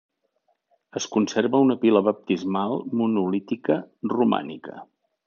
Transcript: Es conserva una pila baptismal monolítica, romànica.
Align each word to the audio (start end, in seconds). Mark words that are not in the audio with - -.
Es 0.99 1.05
conserva 1.15 1.61
una 1.65 1.75
pila 1.83 2.01
baptismal 2.07 2.73
monolítica, 3.03 3.79
romànica. 4.15 4.79